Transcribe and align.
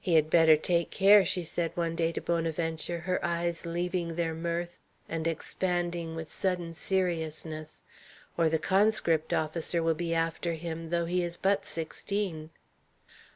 "He 0.00 0.14
had 0.16 0.30
better 0.30 0.56
take 0.56 0.90
care," 0.90 1.24
she 1.24 1.44
said 1.44 1.70
one 1.76 1.94
day 1.94 2.10
to 2.10 2.20
Bonaventure, 2.20 3.02
her 3.02 3.24
eyes 3.24 3.64
leaving 3.64 4.16
their 4.16 4.34
mirth 4.34 4.80
and 5.08 5.28
expanding 5.28 6.16
with 6.16 6.28
sudden 6.28 6.72
seriousness, 6.72 7.80
"or 8.36 8.48
the 8.48 8.58
conscript 8.58 9.32
officer 9.32 9.80
will 9.80 9.94
be 9.94 10.12
after 10.12 10.54
him, 10.54 10.90
though 10.90 11.04
he 11.06 11.22
is 11.22 11.36
but 11.36 11.64
sixteen." 11.64 12.50